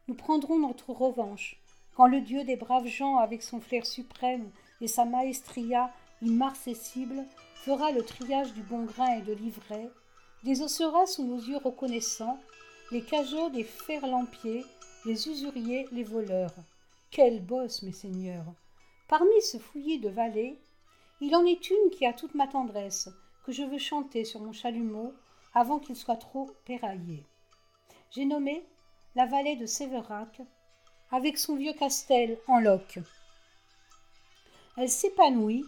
nous 0.10 0.16
prendrons 0.16 0.60
notre 0.60 0.92
revanche, 0.92 1.63
quand 1.96 2.08
le 2.08 2.22
Dieu 2.22 2.44
des 2.44 2.56
braves 2.56 2.88
gens, 2.88 3.18
avec 3.18 3.44
son 3.44 3.60
flair 3.60 3.86
suprême 3.86 4.50
et 4.82 4.88
sa 4.88 5.06
maestria 5.06 5.92
immarcessible, 6.22 7.24
fera 7.56 7.92
le 7.92 8.04
triage 8.04 8.54
du 8.54 8.62
bon 8.62 8.84
grain 8.84 9.18
et 9.18 9.22
de 9.22 9.34
l'ivraie, 9.34 9.90
désossera 10.44 11.06
sous 11.06 11.24
nos 11.24 11.38
yeux 11.38 11.58
reconnaissants 11.58 12.40
les 12.92 13.02
cajots 13.02 13.50
des 13.50 13.64
ferlampiers, 13.64 14.66
les 15.06 15.28
usuriers, 15.30 15.88
les 15.92 16.04
voleurs. 16.04 16.54
Quelle 17.12 17.42
bosse, 17.42 17.84
mes 17.84 17.92
seigneurs 17.92 18.46
Parmi 19.08 19.42
ce 19.42 19.58
fouillis 19.58 20.00
de 20.00 20.10
vallées, 20.10 20.60
il 21.22 21.36
en 21.36 21.46
est 21.46 21.70
une 21.70 21.90
qui 21.92 22.06
a 22.06 22.14
toute 22.14 22.36
ma 22.36 22.48
tendresse, 22.48 23.10
que 23.46 23.52
je 23.52 23.64
veux 23.64 23.78
chanter 23.78 24.26
sur 24.26 24.42
mon 24.42 24.52
chalumeau 24.52 25.14
avant 25.54 25.80
qu'il 25.80 25.96
soit 25.96 26.18
trop 26.18 26.50
péraillé. 26.66 27.26
J'ai 28.12 28.26
nommé 28.26 28.66
la 29.16 29.26
vallée 29.26 29.56
de 29.56 29.66
Sévérac, 29.66 30.42
avec 31.14 31.38
son 31.38 31.56
vieux 31.56 31.74
castel 31.74 32.40
en 32.48 32.60
loques. 32.60 32.98
Elle 34.78 34.90
s'épanouit 34.90 35.64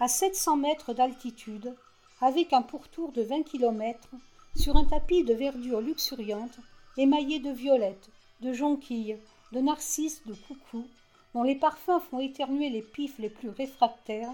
à 0.00 0.08
700 0.08 0.56
mètres 0.56 0.94
d'altitude, 0.94 1.76
avec 2.22 2.54
un 2.54 2.62
pourtour 2.62 3.12
de 3.12 3.20
20 3.20 3.42
kilomètres, 3.42 4.08
sur 4.56 4.78
un 4.78 4.86
tapis 4.86 5.24
de 5.24 5.34
verdure 5.34 5.82
luxuriante, 5.82 6.58
émaillé 6.96 7.38
de 7.38 7.50
violettes, 7.50 8.08
de 8.40 8.54
jonquilles, 8.54 9.18
de 9.52 9.60
narcisses, 9.60 10.24
de 10.24 10.32
coucous, 10.32 10.88
dont 11.34 11.42
les 11.42 11.56
parfums 11.56 12.00
font 12.10 12.20
éternuer 12.20 12.70
les 12.70 12.80
pifs 12.80 13.18
les 13.18 13.28
plus 13.28 13.50
réfractaires, 13.50 14.32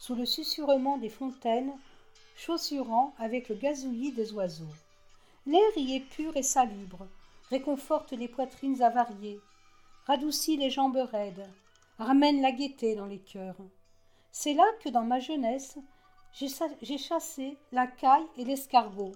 sous 0.00 0.16
le 0.16 0.26
susurrement 0.26 0.98
des 0.98 1.10
fontaines, 1.10 1.78
chaussurant 2.36 3.14
avec 3.20 3.48
le 3.48 3.54
gazouillis 3.54 4.10
des 4.10 4.32
oiseaux. 4.32 4.74
L'air 5.46 5.76
y 5.76 5.94
est 5.94 6.00
pur 6.00 6.36
et 6.36 6.42
salubre, 6.42 7.06
réconforte 7.50 8.10
les 8.10 8.26
poitrines 8.26 8.82
avariées, 8.82 9.38
radoucit 10.06 10.56
les 10.56 10.70
jambes 10.70 10.96
raides, 10.96 11.46
ramène 11.98 12.40
la 12.40 12.52
gaieté 12.52 12.94
dans 12.94 13.06
les 13.06 13.20
cœurs. 13.20 13.60
C'est 14.30 14.54
là 14.54 14.64
que 14.82 14.88
dans 14.88 15.04
ma 15.04 15.20
jeunesse, 15.20 15.78
j'ai 16.32 16.98
chassé 16.98 17.56
la 17.70 17.86
caille 17.86 18.26
et 18.36 18.44
l'escargot, 18.44 19.12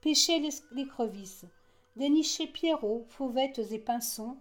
pêché 0.00 0.46
l'écrevisse, 0.72 1.44
déniché 1.94 2.46
pierrots, 2.46 3.06
fauvettes 3.08 3.60
et 3.70 3.78
pinsons, 3.78 4.36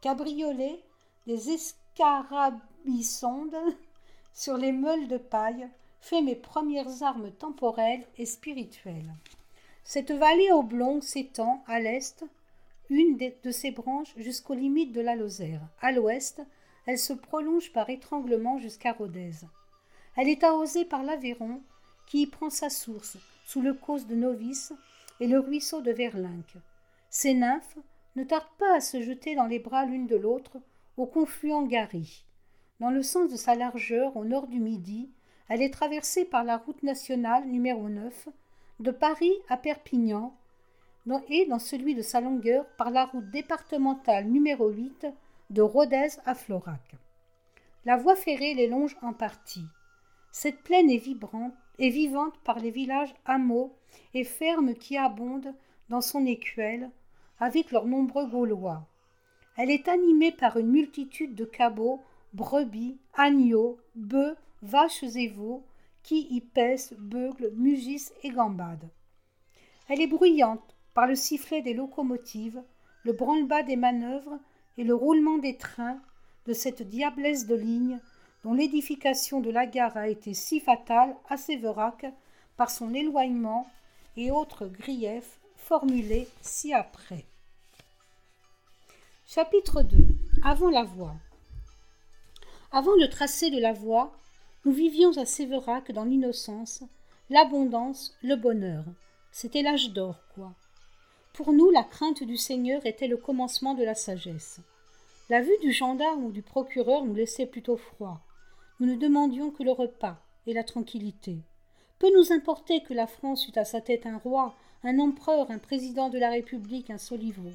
cabriolé 0.00 0.82
des 1.26 1.50
escarabissondes 1.50 3.56
sur 4.32 4.56
les 4.56 4.72
meules 4.72 5.08
de 5.08 5.18
paille, 5.18 5.68
fait 6.00 6.22
mes 6.22 6.36
premières 6.36 7.02
armes 7.02 7.32
temporelles 7.32 8.06
et 8.16 8.26
spirituelles. 8.26 9.12
Cette 9.84 10.12
vallée 10.12 10.52
oblongue 10.52 11.02
s'étend 11.02 11.64
à 11.66 11.80
l'est, 11.80 12.24
une 12.90 13.16
de 13.16 13.50
ses 13.50 13.70
branches 13.70 14.12
jusqu'aux 14.16 14.54
limites 14.54 14.92
de 14.92 15.00
la 15.00 15.14
Lozère. 15.14 15.62
À 15.80 15.92
l'ouest, 15.92 16.42
elle 16.86 16.98
se 16.98 17.12
prolonge 17.12 17.72
par 17.72 17.88
étranglement 17.88 18.58
jusqu'à 18.58 18.92
Rodez. 18.92 19.30
Elle 20.16 20.28
est 20.28 20.42
arrosée 20.42 20.84
par 20.84 21.04
l'Aveyron, 21.04 21.62
qui 22.06 22.22
y 22.22 22.26
prend 22.26 22.50
sa 22.50 22.68
source, 22.68 23.16
sous 23.46 23.62
le 23.62 23.74
cause 23.74 24.06
de 24.06 24.16
Novice 24.16 24.72
et 25.20 25.28
le 25.28 25.38
ruisseau 25.38 25.80
de 25.80 25.92
Verlinque. 25.92 26.56
Ces 27.10 27.34
nymphes 27.34 27.78
ne 28.16 28.24
tardent 28.24 28.56
pas 28.58 28.76
à 28.76 28.80
se 28.80 29.00
jeter 29.00 29.36
dans 29.36 29.46
les 29.46 29.60
bras 29.60 29.84
l'une 29.84 30.08
de 30.08 30.16
l'autre 30.16 30.58
au 30.96 31.06
confluent 31.06 31.68
Gary. 31.68 32.24
Dans 32.80 32.90
le 32.90 33.02
sens 33.02 33.30
de 33.30 33.36
sa 33.36 33.54
largeur, 33.54 34.16
au 34.16 34.24
nord 34.24 34.48
du 34.48 34.58
Midi, 34.58 35.10
elle 35.48 35.62
est 35.62 35.72
traversée 35.72 36.24
par 36.24 36.42
la 36.42 36.56
route 36.56 36.82
nationale 36.82 37.46
numéro 37.46 37.88
9, 37.88 38.28
de 38.80 38.90
Paris 38.90 39.34
à 39.48 39.56
Perpignan, 39.56 40.34
et 41.28 41.46
dans 41.46 41.58
celui 41.58 41.94
de 41.94 42.02
sa 42.02 42.20
longueur 42.20 42.66
par 42.76 42.90
la 42.90 43.06
route 43.06 43.30
départementale 43.30 44.26
numéro 44.26 44.68
8 44.68 45.06
de 45.50 45.62
Rodez 45.62 46.08
à 46.24 46.34
Florac. 46.34 46.96
La 47.84 47.96
voie 47.96 48.16
ferrée 48.16 48.54
les 48.54 48.68
longe 48.68 48.96
en 49.02 49.12
partie. 49.12 49.66
Cette 50.30 50.62
plaine 50.62 50.90
est 50.90 50.98
vibrante 50.98 51.54
vivante 51.88 52.36
par 52.44 52.58
les 52.58 52.70
villages 52.70 53.14
hameaux 53.24 53.72
et 54.12 54.24
fermes 54.24 54.74
qui 54.74 54.98
abondent 54.98 55.54
dans 55.88 56.02
son 56.02 56.26
écuelle 56.26 56.90
avec 57.38 57.70
leurs 57.70 57.86
nombreux 57.86 58.26
Gaulois. 58.26 58.86
Elle 59.56 59.70
est 59.70 59.88
animée 59.88 60.32
par 60.32 60.58
une 60.58 60.70
multitude 60.70 61.34
de 61.34 61.46
cabots, 61.46 62.02
brebis, 62.34 62.98
agneaux, 63.14 63.78
bœufs, 63.94 64.36
vaches 64.62 65.02
et 65.02 65.28
veaux 65.28 65.64
qui 66.02 66.26
y 66.30 66.40
paissent, 66.40 66.94
beuglent, 66.98 67.52
mugissent 67.56 68.12
et 68.22 68.30
gambadent. 68.30 68.90
Elle 69.88 70.02
est 70.02 70.06
bruyante 70.06 70.76
par 70.94 71.06
le 71.06 71.14
sifflet 71.14 71.62
des 71.62 71.74
locomotives, 71.74 72.62
le 73.04 73.12
branle-bas 73.12 73.62
des 73.62 73.76
manœuvres 73.76 74.38
et 74.76 74.84
le 74.84 74.94
roulement 74.94 75.38
des 75.38 75.56
trains 75.56 76.00
de 76.46 76.52
cette 76.52 76.82
diablesse 76.82 77.46
de 77.46 77.54
ligne 77.54 77.98
dont 78.44 78.54
l'édification 78.54 79.40
de 79.40 79.50
la 79.50 79.66
gare 79.66 79.96
a 79.96 80.08
été 80.08 80.34
si 80.34 80.60
fatale 80.60 81.14
à 81.28 81.36
Séverac 81.36 82.06
par 82.56 82.70
son 82.70 82.94
éloignement 82.94 83.66
et 84.16 84.30
autres 84.30 84.66
griefs 84.66 85.38
formulés 85.56 86.28
ci-après. 86.40 87.26
Chapitre 89.26 89.82
2 89.82 90.08
Avant 90.44 90.70
la 90.70 90.82
voie 90.82 91.14
Avant 92.72 92.94
le 92.96 93.08
tracé 93.08 93.50
de 93.50 93.60
la 93.60 93.72
voie, 93.72 94.12
nous 94.64 94.72
vivions 94.72 95.16
à 95.16 95.24
Séverac 95.24 95.92
dans 95.92 96.04
l'innocence, 96.04 96.82
l'abondance, 97.28 98.16
le 98.22 98.36
bonheur. 98.36 98.84
C'était 99.30 99.62
l'âge 99.62 99.90
d'or, 99.92 100.16
quoi. 100.34 100.52
Pour 101.32 101.52
nous, 101.52 101.70
la 101.70 101.84
crainte 101.84 102.22
du 102.22 102.36
Seigneur 102.36 102.84
était 102.84 103.06
le 103.06 103.16
commencement 103.16 103.74
de 103.74 103.84
la 103.84 103.94
sagesse. 103.94 104.60
La 105.28 105.40
vue 105.40 105.58
du 105.62 105.72
gendarme 105.72 106.24
ou 106.24 106.32
du 106.32 106.42
procureur 106.42 107.04
nous 107.04 107.14
laissait 107.14 107.46
plutôt 107.46 107.76
froid. 107.76 108.20
Nous 108.80 108.86
ne 108.86 108.96
demandions 108.96 109.50
que 109.50 109.62
le 109.62 109.70
repas 109.70 110.18
et 110.46 110.52
la 110.52 110.64
tranquillité. 110.64 111.38
Peu 112.00 112.08
nous 112.16 112.32
importait 112.32 112.80
que 112.80 112.94
la 112.94 113.06
France 113.06 113.46
eût 113.46 113.58
à 113.58 113.64
sa 113.64 113.80
tête 113.80 114.06
un 114.06 114.18
roi, 114.18 114.54
un 114.82 114.98
empereur, 114.98 115.50
un 115.50 115.58
président 115.58 116.08
de 116.08 116.18
la 116.18 116.30
République, 116.30 116.90
un 116.90 116.98
soliveau. 116.98 117.52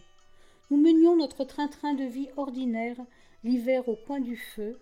Nous 0.71 0.77
menions 0.77 1.15
notre 1.15 1.43
train-train 1.43 1.95
de 1.95 2.05
vie 2.05 2.29
ordinaire, 2.37 2.97
l'hiver 3.43 3.89
au 3.89 3.95
coin 3.95 4.19
du 4.19 4.37
feu, 4.37 4.79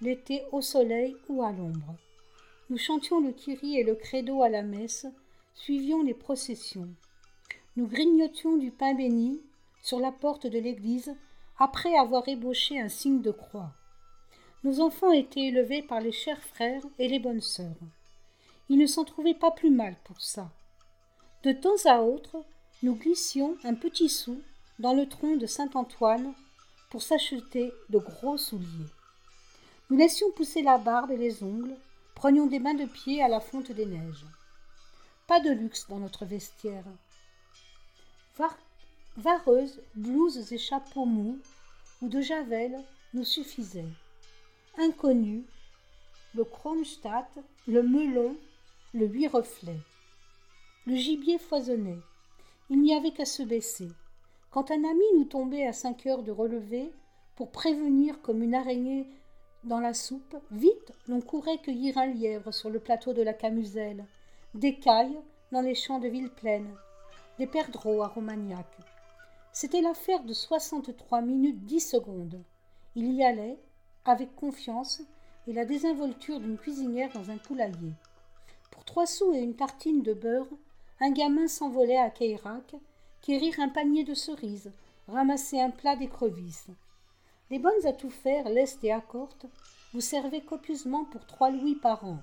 l'été 0.00 0.42
au 0.50 0.60
soleil 0.60 1.14
ou 1.28 1.42
à 1.42 1.52
l'ombre. 1.52 1.94
Nous 2.70 2.78
chantions 2.78 3.20
le 3.20 3.32
Kyrie 3.32 3.78
et 3.78 3.84
le 3.84 3.94
credo 3.94 4.42
à 4.42 4.48
la 4.48 4.62
messe, 4.62 5.06
suivions 5.54 6.02
les 6.02 6.14
processions. 6.14 6.88
Nous 7.74 7.86
grignotions 7.86 8.56
du 8.58 8.70
pain 8.70 8.92
béni 8.92 9.40
sur 9.82 9.98
la 9.98 10.12
porte 10.12 10.46
de 10.46 10.58
l'église 10.58 11.14
après 11.58 11.96
avoir 11.96 12.28
ébauché 12.28 12.78
un 12.78 12.90
signe 12.90 13.22
de 13.22 13.30
croix. 13.30 13.72
Nos 14.62 14.80
enfants 14.80 15.12
étaient 15.12 15.46
élevés 15.46 15.82
par 15.82 16.00
les 16.00 16.12
chers 16.12 16.42
frères 16.42 16.82
et 16.98 17.08
les 17.08 17.18
bonnes 17.18 17.40
sœurs. 17.40 17.80
Ils 18.68 18.78
ne 18.78 18.86
s'en 18.86 19.04
trouvaient 19.04 19.32
pas 19.32 19.50
plus 19.50 19.70
mal 19.70 19.96
pour 20.04 20.20
ça. 20.20 20.50
De 21.44 21.52
temps 21.52 21.86
à 21.86 22.02
autre, 22.02 22.44
nous 22.82 22.94
glissions 22.94 23.56
un 23.64 23.74
petit 23.74 24.10
sou 24.10 24.42
dans 24.78 24.92
le 24.92 25.08
tronc 25.08 25.36
de 25.36 25.46
Saint 25.46 25.70
Antoine 25.74 26.34
pour 26.90 27.02
s'acheter 27.02 27.72
de 27.88 27.98
gros 27.98 28.36
souliers. 28.36 28.90
Nous 29.88 29.96
laissions 29.96 30.30
pousser 30.32 30.60
la 30.60 30.76
barbe 30.76 31.10
et 31.10 31.16
les 31.16 31.42
ongles, 31.42 31.76
prenions 32.14 32.46
des 32.46 32.58
mains 32.58 32.74
de 32.74 32.84
pied 32.84 33.22
à 33.22 33.28
la 33.28 33.40
fonte 33.40 33.72
des 33.72 33.86
neiges. 33.86 34.26
Pas 35.26 35.40
de 35.40 35.50
luxe 35.50 35.86
dans 35.88 35.98
notre 35.98 36.26
vestiaire. 36.26 36.84
Vareuses, 39.16 39.80
blouses 39.94 40.52
et 40.52 40.58
chapeaux 40.58 41.04
mous 41.04 41.38
ou 42.00 42.08
de 42.08 42.20
javel 42.20 42.82
nous 43.14 43.24
suffisaient 43.24 43.84
inconnu, 44.78 45.44
le 46.34 46.44
Kronstadt, 46.44 47.28
le 47.66 47.82
melon, 47.82 48.36
le 48.94 49.06
huit 49.06 49.28
reflets. 49.28 49.80
le 50.86 50.96
gibier 50.96 51.38
foisonnait. 51.38 52.00
Il 52.68 52.80
n'y 52.80 52.94
avait 52.94 53.12
qu'à 53.12 53.24
se 53.24 53.42
baisser. 53.42 53.88
Quand 54.50 54.70
un 54.70 54.82
ami 54.82 55.04
nous 55.16 55.24
tombait 55.24 55.66
à 55.66 55.72
cinq 55.72 56.06
heures 56.06 56.22
de 56.22 56.32
relever, 56.32 56.90
pour 57.36 57.50
prévenir 57.50 58.20
comme 58.20 58.42
une 58.42 58.54
araignée 58.54 59.06
dans 59.64 59.78
la 59.78 59.94
soupe, 59.94 60.36
vite 60.50 60.92
l'on 61.06 61.20
courait 61.20 61.58
cueillir 61.58 61.98
un 61.98 62.06
lièvre 62.06 62.52
sur 62.52 62.68
le 62.68 62.80
plateau 62.80 63.12
de 63.12 63.22
la 63.22 63.32
Camuselle, 63.32 64.04
des 64.54 64.74
cailles 64.74 65.18
dans 65.52 65.60
les 65.60 65.74
champs 65.74 66.00
de 66.00 66.08
Villeplaine, 66.08 66.74
des 67.38 67.46
perdreaux 67.46 68.02
à 68.02 68.08
Romagnac. 68.08 68.66
C'était 69.52 69.80
l'affaire 69.80 70.24
de 70.24 70.32
soixante-trois 70.32 71.20
minutes 71.20 71.64
dix 71.64 71.80
secondes. 71.80 72.42
Il 72.94 73.12
y 73.12 73.24
allait, 73.24 73.58
avec 74.04 74.34
confiance 74.34 75.02
et 75.46 75.52
la 75.52 75.64
désinvolture 75.64 76.40
d'une 76.40 76.58
cuisinière 76.58 77.12
dans 77.12 77.30
un 77.30 77.36
poulailler. 77.36 77.92
Pour 78.70 78.84
trois 78.84 79.06
sous 79.06 79.32
et 79.34 79.40
une 79.40 79.56
tartine 79.56 80.02
de 80.02 80.14
beurre, 80.14 80.48
un 81.00 81.10
gamin 81.10 81.48
s'envolait 81.48 81.98
à 81.98 82.10
Keirac, 82.10 82.74
quérir 83.20 83.60
un 83.60 83.68
panier 83.68 84.04
de 84.04 84.14
cerises, 84.14 84.72
ramasser 85.08 85.60
un 85.60 85.70
plat 85.70 85.96
d'écrevisses. 85.96 86.68
Les 87.50 87.58
bonnes 87.58 87.86
à 87.86 87.92
tout 87.92 88.10
faire, 88.10 88.48
leste 88.48 88.82
et 88.84 88.92
accortes, 88.92 89.46
vous 89.92 90.00
servaient 90.00 90.40
copieusement 90.40 91.04
pour 91.04 91.26
trois 91.26 91.50
louis 91.50 91.74
par 91.74 92.04
an. 92.04 92.18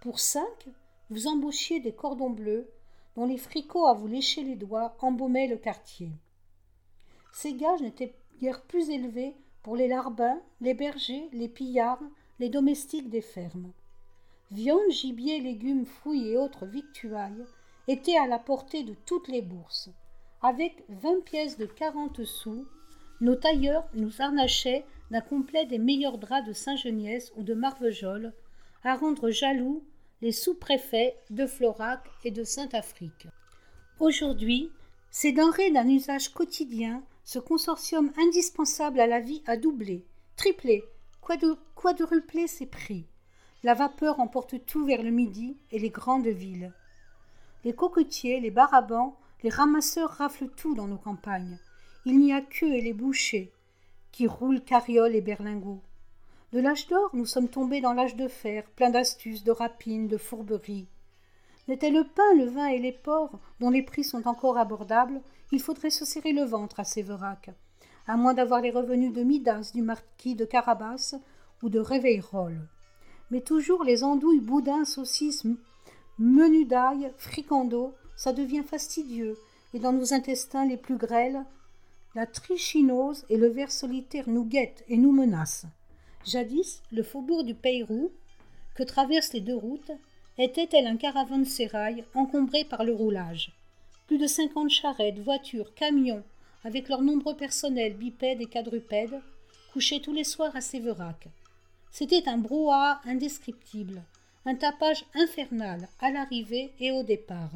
Pour 0.00 0.18
cinq, 0.18 0.68
vous 1.10 1.26
embauchiez 1.28 1.80
des 1.80 1.92
cordons 1.92 2.30
bleus, 2.30 2.68
dont 3.16 3.26
les 3.26 3.38
fricots 3.38 3.86
à 3.86 3.94
vous 3.94 4.06
lécher 4.06 4.42
les 4.42 4.56
doigts 4.56 4.96
embaumaient 5.00 5.46
le 5.46 5.56
quartier. 5.56 6.10
Ces 7.32 7.54
gages 7.54 7.80
n'étaient 7.80 8.14
guère 8.40 8.62
plus 8.62 8.90
élevés 8.90 9.34
pour 9.62 9.76
les 9.76 9.88
larbins, 9.88 10.40
les 10.60 10.74
bergers, 10.74 11.28
les 11.32 11.48
pillards, 11.48 12.02
les 12.38 12.48
domestiques 12.48 13.10
des 13.10 13.22
fermes. 13.22 13.72
Viande, 14.50 14.90
gibier, 14.90 15.40
légumes, 15.40 15.86
fruits 15.86 16.28
et 16.28 16.36
autres 16.36 16.66
victuailles 16.66 17.44
étaient 17.88 18.18
à 18.18 18.26
la 18.26 18.38
portée 18.38 18.82
de 18.82 18.94
toutes 19.06 19.28
les 19.28 19.42
bourses. 19.42 19.90
Avec 20.42 20.84
vingt 20.88 21.24
pièces 21.24 21.56
de 21.56 21.66
quarante 21.66 22.24
sous, 22.24 22.66
nos 23.20 23.36
tailleurs 23.36 23.88
nous 23.94 24.20
harnachaient 24.20 24.84
d'un 25.10 25.20
complet 25.20 25.64
des 25.66 25.78
meilleurs 25.78 26.18
draps 26.18 26.46
de 26.46 26.52
Saint-Geniès 26.52 27.32
ou 27.36 27.42
de 27.42 27.54
Marvejols, 27.54 28.32
à 28.82 28.94
rendre 28.96 29.30
jaloux 29.30 29.82
les 30.24 30.32
sous-préfets 30.32 31.18
de 31.28 31.46
Florac 31.46 32.00
et 32.24 32.30
de 32.30 32.44
Saint-Afrique. 32.44 33.26
Aujourd'hui, 34.00 34.70
ces 35.10 35.32
denrées 35.32 35.70
d'un 35.70 35.86
usage 35.86 36.30
quotidien, 36.30 37.04
ce 37.24 37.38
consortium 37.38 38.10
indispensable 38.16 39.00
à 39.00 39.06
la 39.06 39.20
vie 39.20 39.42
a 39.46 39.58
doublé, 39.58 40.02
triplé, 40.36 40.82
quadruplé 41.74 42.46
ses 42.46 42.64
prix. 42.64 43.04
La 43.64 43.74
vapeur 43.74 44.18
emporte 44.18 44.64
tout 44.64 44.86
vers 44.86 45.02
le 45.02 45.10
midi 45.10 45.58
et 45.70 45.78
les 45.78 45.90
grandes 45.90 46.26
villes. 46.26 46.72
Les 47.62 47.74
cocotiers, 47.74 48.40
les 48.40 48.50
barabans, 48.50 49.14
les 49.42 49.50
ramasseurs 49.50 50.08
raflent 50.08 50.48
tout 50.56 50.74
dans 50.74 50.88
nos 50.88 50.96
campagnes. 50.96 51.58
Il 52.06 52.18
n'y 52.18 52.32
a 52.32 52.40
et 52.62 52.80
les 52.80 52.94
bouchers 52.94 53.52
qui 54.10 54.26
roulent 54.26 54.64
carrioles 54.64 55.16
et 55.16 55.20
berlingots. 55.20 55.82
De 56.54 56.60
l'âge 56.60 56.86
d'or, 56.86 57.10
nous 57.14 57.26
sommes 57.26 57.48
tombés 57.48 57.80
dans 57.80 57.94
l'âge 57.94 58.14
de 58.14 58.28
fer, 58.28 58.62
plein 58.76 58.90
d'astuces, 58.90 59.42
de 59.42 59.50
rapines, 59.50 60.06
de 60.06 60.16
fourberies. 60.16 60.86
N'était 61.66 61.90
le 61.90 62.04
pain, 62.04 62.32
le 62.36 62.44
vin 62.44 62.66
et 62.66 62.78
les 62.78 62.92
porcs, 62.92 63.40
dont 63.58 63.70
les 63.70 63.82
prix 63.82 64.04
sont 64.04 64.28
encore 64.28 64.56
abordables, 64.56 65.20
il 65.50 65.60
faudrait 65.60 65.90
se 65.90 66.04
serrer 66.04 66.32
le 66.32 66.44
ventre 66.44 66.78
à 66.78 66.84
Séverac, 66.84 67.50
à 68.06 68.16
moins 68.16 68.34
d'avoir 68.34 68.60
les 68.60 68.70
revenus 68.70 69.12
de 69.12 69.24
Midas, 69.24 69.72
du 69.74 69.82
marquis 69.82 70.36
de 70.36 70.44
Carabas 70.44 71.16
ou 71.64 71.70
de 71.70 71.80
Réveillroll. 71.80 72.68
Mais 73.32 73.40
toujours 73.40 73.82
les 73.82 74.04
andouilles, 74.04 74.38
boudins, 74.38 74.84
saucisses, 74.84 75.48
menus 76.20 76.68
d'ail, 76.68 77.10
fricandeaux, 77.16 77.94
ça 78.14 78.32
devient 78.32 78.62
fastidieux, 78.62 79.36
et 79.72 79.80
dans 79.80 79.92
nos 79.92 80.14
intestins 80.14 80.66
les 80.66 80.76
plus 80.76 80.98
grêles, 80.98 81.44
la 82.14 82.28
trichinose 82.28 83.26
et 83.28 83.38
le 83.38 83.48
ver 83.48 83.72
solitaire 83.72 84.28
nous 84.28 84.44
guettent 84.44 84.84
et 84.86 84.98
nous 84.98 85.10
menacent. 85.10 85.66
Jadis, 86.26 86.80
le 86.90 87.02
faubourg 87.02 87.44
du 87.44 87.54
Peyrou, 87.54 88.10
que 88.74 88.82
traversent 88.82 89.34
les 89.34 89.40
deux 89.40 89.56
routes, 89.56 89.92
était-elle 90.38 90.86
un 90.86 90.96
caravansérail 90.96 92.04
encombré 92.14 92.64
par 92.64 92.84
le 92.84 92.94
roulage. 92.94 93.52
Plus 94.06 94.18
de 94.18 94.26
cinquante 94.26 94.70
charrettes, 94.70 95.18
voitures, 95.18 95.74
camions, 95.74 96.24
avec 96.64 96.88
leurs 96.88 97.02
nombreux 97.02 97.36
personnels 97.36 97.94
bipèdes 97.94 98.40
et 98.40 98.46
quadrupèdes, 98.46 99.20
couchaient 99.72 100.00
tous 100.00 100.14
les 100.14 100.24
soirs 100.24 100.56
à 100.56 100.62
Séverac. 100.62 101.28
C'était 101.90 102.26
un 102.26 102.38
brouhaha 102.38 103.00
indescriptible, 103.04 104.02
un 104.46 104.54
tapage 104.54 105.04
infernal 105.14 105.88
à 106.00 106.10
l'arrivée 106.10 106.72
et 106.80 106.90
au 106.90 107.02
départ. 107.02 107.52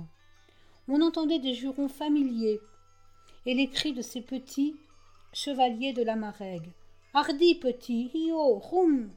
On 0.88 1.00
entendait 1.00 1.38
des 1.38 1.54
jurons 1.54 1.88
familiers 1.88 2.60
et 3.46 3.54
les 3.54 3.68
cris 3.68 3.94
de 3.94 4.02
ces 4.02 4.20
petits 4.20 4.76
chevaliers 5.32 5.94
de 5.94 6.02
la 6.02 6.16
marègue. 6.16 6.70
Hardi 7.14 7.54
petit, 7.54 8.10
hio, 8.12 8.58
rum 8.58 9.10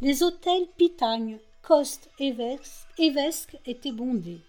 Les 0.00 0.22
hôtels 0.22 0.66
Pitagnes, 0.78 1.38
Coste, 1.60 2.08
Évesque, 2.18 2.88
Évesque 2.96 3.58
étaient 3.66 3.92
bondés. 3.92 4.40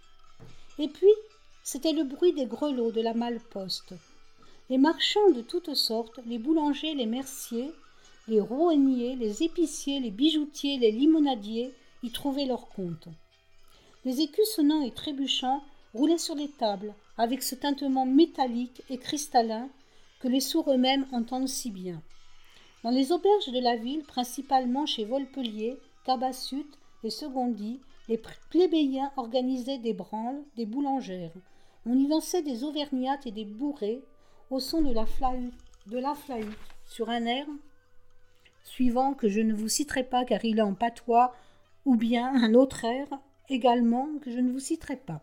Et 0.79 0.87
puis, 0.87 1.11
c'était 1.61 1.91
le 1.91 2.05
bruit 2.05 2.31
des 2.31 2.45
grelots 2.45 2.93
de 2.93 3.01
la 3.01 3.13
malle-poste. 3.13 3.95
Les 4.69 4.77
marchands 4.77 5.29
de 5.31 5.41
toutes 5.41 5.73
sortes, 5.73 6.21
les 6.25 6.37
boulangers, 6.37 6.95
les 6.95 7.05
merciers, 7.05 7.73
les 8.29 8.39
roueniers, 8.39 9.17
les 9.17 9.43
épiciers, 9.43 9.99
les 9.99 10.11
bijoutiers, 10.11 10.77
les 10.77 10.91
limonadiers 10.91 11.73
y 12.01 12.11
trouvaient 12.11 12.45
leur 12.45 12.69
compte. 12.69 13.09
Les 14.05 14.21
écus 14.21 14.47
sonnants 14.55 14.83
et 14.83 14.91
trébuchants 14.91 15.65
roulaient 15.93 16.17
sur 16.17 16.35
les 16.35 16.49
tables 16.49 16.95
avec 17.17 17.43
ce 17.43 17.55
tintement 17.55 18.05
métallique 18.05 18.83
et 18.89 18.97
cristallin 18.97 19.69
que 20.21 20.29
les 20.29 20.39
sourds 20.39 20.71
eux-mêmes 20.71 21.05
entendent 21.11 21.49
si 21.49 21.71
bien. 21.71 22.01
Dans 22.83 22.91
les 22.91 23.11
auberges 23.11 23.51
de 23.51 23.59
la 23.59 23.75
ville, 23.75 24.03
principalement 24.03 24.85
chez 24.85 25.05
Volpelier, 25.05 25.77
Tabassut 26.05 26.67
et 27.03 27.09
Secondy, 27.09 27.81
les 28.07 28.21
plébéiens 28.49 29.11
organisaient 29.17 29.79
des 29.79 29.93
branles, 29.93 30.43
des 30.55 30.65
boulangères. 30.65 31.33
On 31.85 31.97
y 31.97 32.07
dansait 32.07 32.43
des 32.43 32.63
auvergnates 32.63 33.25
et 33.25 33.31
des 33.31 33.45
bourrées 33.45 34.01
au 34.49 34.59
son 34.59 34.81
de 34.81 34.93
la 34.93 35.05
flûte, 35.05 35.53
de 35.87 35.97
la 35.97 36.13
flûte 36.13 36.47
sur 36.85 37.09
un 37.09 37.25
air 37.25 37.45
suivant 38.67 39.13
que 39.13 39.29
je 39.29 39.39
ne 39.39 39.53
vous 39.53 39.69
citerai 39.69 40.03
pas 40.03 40.25
car 40.25 40.43
il 40.43 40.59
est 40.59 40.61
en 40.61 40.73
patois, 40.73 41.33
ou 41.85 41.95
bien 41.95 42.27
un 42.27 42.53
autre 42.53 42.83
air 42.83 43.07
également 43.49 44.09
que 44.21 44.29
je 44.29 44.39
ne 44.39 44.51
vous 44.51 44.59
citerai 44.59 44.97
pas. 44.97 45.21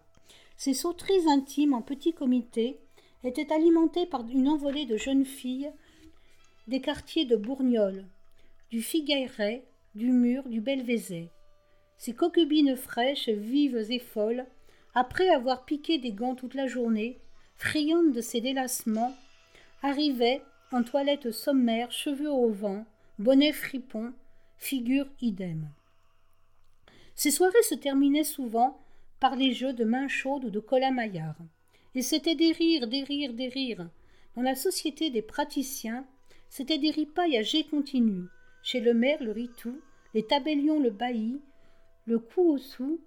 Ces 0.57 0.75
sauteries 0.75 1.29
intimes 1.29 1.75
en 1.75 1.83
petit 1.83 2.15
comité 2.15 2.81
étaient 3.23 3.53
alimentées 3.53 4.07
par 4.07 4.27
une 4.29 4.49
envolée 4.49 4.87
de 4.87 4.97
jeunes 4.97 5.27
filles 5.27 5.71
des 6.67 6.81
quartiers 6.81 7.27
de 7.27 7.37
Bourgnol, 7.37 8.07
du 8.71 8.83
Figueiret, 8.83 9.65
du 9.95 10.11
Mur, 10.11 10.49
du 10.49 10.61
Belvézet. 10.61 11.31
Ces 11.99 12.15
concubines 12.15 12.77
fraîches, 12.77 13.29
vives 13.29 13.91
et 13.91 13.99
folles, 13.99 14.47
après 14.95 15.29
avoir 15.29 15.65
piqué 15.65 15.99
des 15.99 16.13
gants 16.13 16.35
toute 16.35 16.55
la 16.55 16.67
journée, 16.67 17.19
friandes 17.57 18.13
de 18.13 18.21
ces 18.21 18.41
délassements, 18.41 19.15
arrivaient, 19.83 20.43
en 20.73 20.83
toilette 20.83 21.31
sommaire, 21.31 21.93
cheveux 21.93 22.31
au 22.31 22.49
vent, 22.49 22.87
bonnet 23.19 23.53
fripon, 23.53 24.13
figure 24.57 25.07
idem. 25.21 25.69
Ces 27.15 27.31
soirées 27.31 27.63
se 27.63 27.75
terminaient 27.75 28.25
souvent 28.25 28.81
par 29.21 29.37
les 29.37 29.53
jeux 29.53 29.73
de 29.73 29.85
main 29.85 30.09
chaude 30.09 30.47
ou 30.47 30.51
de 30.51 30.61
Colin 30.61 30.91
Maillard. 30.91 31.37
Et 31.95 32.03
c'était 32.03 32.35
des 32.35 32.53
rires, 32.53 32.89
des 32.89 33.05
rires, 33.05 33.35
des 33.35 33.49
rires. 33.49 33.89
Dans 34.35 34.43
la 34.43 34.57
société 34.57 35.11
des 35.11 35.23
praticiens, 35.23 36.05
c'était 36.49 36.79
des 36.79 36.91
ripailles 36.91 37.37
à 37.37 37.43
jet 37.43 37.65
continu. 37.65 38.25
Chez 38.63 38.81
le 38.81 38.95
maire, 38.95 39.23
le 39.23 39.33
ritou, 39.33 39.81
les 40.15 40.27
tabellions, 40.27 40.81
le 40.81 40.91
bailli, 40.91 41.41
le 42.07 42.19
coup 42.19 42.53
au 42.53 42.59
sou, 42.59 43.01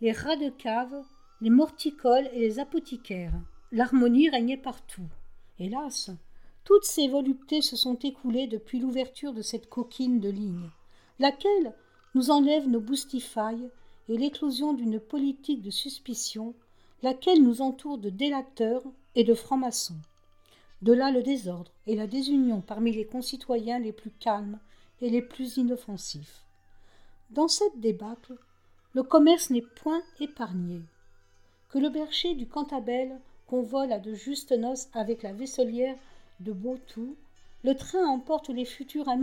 les 0.00 0.12
rats 0.12 0.36
de 0.36 0.50
cave, 0.50 1.04
les 1.40 1.50
morticoles 1.50 2.28
et 2.32 2.40
les 2.40 2.58
apothicaires. 2.58 3.40
L'harmonie 3.70 4.30
régnait 4.30 4.56
partout. 4.56 5.08
Hélas, 5.58 6.10
toutes 6.64 6.84
ces 6.84 7.08
voluptés 7.08 7.62
se 7.62 7.76
sont 7.76 7.96
écoulées 7.96 8.46
depuis 8.46 8.78
l'ouverture 8.78 9.32
de 9.32 9.42
cette 9.42 9.68
coquine 9.68 10.20
de 10.20 10.28
ligne, 10.28 10.70
laquelle 11.18 11.74
nous 12.14 12.30
enlève 12.30 12.68
nos 12.68 12.80
boustifailles 12.80 13.70
et 14.08 14.16
l'éclosion 14.16 14.72
d'une 14.72 15.00
politique 15.00 15.62
de 15.62 15.70
suspicion, 15.70 16.54
laquelle 17.02 17.42
nous 17.42 17.60
entoure 17.62 17.98
de 17.98 18.10
délateurs 18.10 18.82
et 19.14 19.24
de 19.24 19.34
francs-maçons. 19.34 20.00
De 20.82 20.92
là 20.92 21.10
le 21.10 21.22
désordre 21.22 21.72
et 21.86 21.96
la 21.96 22.06
désunion 22.06 22.60
parmi 22.60 22.92
les 22.92 23.04
concitoyens 23.04 23.78
les 23.78 23.92
plus 23.92 24.10
calmes 24.10 24.60
et 25.00 25.10
les 25.10 25.22
plus 25.22 25.56
inoffensifs. 25.56 26.44
Dans 27.30 27.48
cette 27.48 27.80
débâcle, 27.80 28.36
le 28.94 29.02
commerce 29.02 29.50
n'est 29.50 29.60
point 29.62 30.02
épargné. 30.20 30.80
Que 31.68 31.78
le 31.78 31.88
berger 31.88 32.34
du 32.34 32.46
Cantabelle 32.46 33.20
convole 33.46 33.92
à 33.92 33.98
de 33.98 34.14
justes 34.14 34.52
noces 34.52 34.88
avec 34.92 35.22
la 35.22 35.32
vaisselière 35.32 35.96
de 36.40 36.52
Beautou, 36.52 37.16
le 37.64 37.74
train 37.74 38.06
emporte 38.06 38.48
les 38.48 38.64
futurs 38.64 39.08
à 39.08 39.16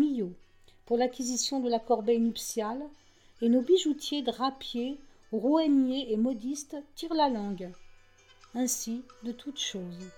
pour 0.86 0.98
l'acquisition 0.98 1.60
de 1.60 1.70
la 1.70 1.80
corbeille 1.80 2.20
nuptiale, 2.20 2.84
et 3.42 3.50
nos 3.50 3.62
bijoutiers 3.62 4.22
drapiers 4.22 4.98
rouanier 5.32 6.12
et 6.12 6.18
modiste 6.18 6.78
tirent 6.96 7.14
la 7.14 7.30
langue. 7.30 7.72
Ainsi 8.54 9.02
de 9.24 9.32
toutes 9.32 9.60
choses. 9.60 10.10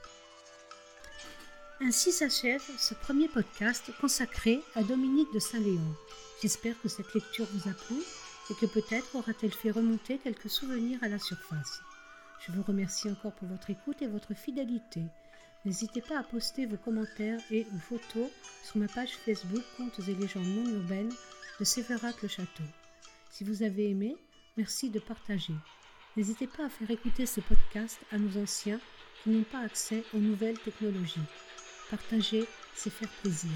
Ainsi 1.80 2.12
s'achève 2.12 2.64
ce 2.80 2.96
premier 2.96 3.28
podcast 3.28 3.92
consacré 4.02 4.62
à 4.74 4.82
Dominique 4.82 5.32
de 5.32 5.38
Saint-Léon. 5.38 5.96
J'espère 6.42 6.80
que 6.82 6.90
cette 6.90 7.14
lecture 7.14 7.46
vous 7.54 7.70
a 7.70 7.74
plu 7.74 7.98
et 8.50 8.56
que 8.56 8.66
peut-être 8.66 9.16
aura-t-elle 9.16 9.54
fait 9.54 9.70
remonter 9.70 10.18
quelques 10.18 10.50
souvenirs 10.50 10.98
à 11.04 11.08
la 11.08 11.20
surface. 11.20 11.82
Je 12.40 12.52
vous 12.52 12.64
remercie 12.64 13.12
encore 13.12 13.34
pour 13.34 13.48
votre 13.48 13.70
écoute 13.70 14.02
et 14.02 14.08
votre 14.08 14.34
fidélité. 14.34 15.04
N'hésitez 15.66 16.02
pas 16.02 16.18
à 16.18 16.24
poster 16.24 16.66
vos 16.66 16.78
commentaires 16.78 17.40
et 17.52 17.68
ou 17.72 17.78
photos 17.78 18.28
sur 18.64 18.78
ma 18.78 18.88
page 18.88 19.12
Facebook 19.12 19.64
Contes 19.78 20.00
et 20.08 20.16
légendes 20.16 20.48
non 20.48 20.68
urbaines 20.80 21.14
de 21.60 21.64
Sévérac 21.64 22.20
le 22.24 22.28
Château. 22.28 22.64
Si 23.30 23.44
vous 23.44 23.62
avez 23.62 23.92
aimé, 23.92 24.18
merci 24.58 24.90
de 24.90 25.00
partager. 25.00 25.54
N'hésitez 26.16 26.48
pas 26.48 26.66
à 26.66 26.70
faire 26.70 26.90
écouter 26.90 27.28
ce 27.28 27.40
podcast 27.40 28.00
à 28.12 28.18
nos 28.18 28.42
anciens 28.42 28.80
qui 29.24 29.30
n'ont 29.30 29.44
pas 29.44 29.60
accès 29.60 30.04
aux 30.16 30.20
nouvelles 30.20 30.58
technologies. 30.58 31.22
Partager, 31.90 32.46
c'est 32.76 32.90
faire 32.90 33.08
plaisir. 33.22 33.50